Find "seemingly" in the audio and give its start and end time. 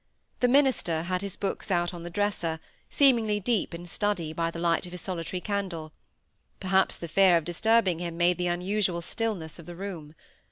2.89-3.39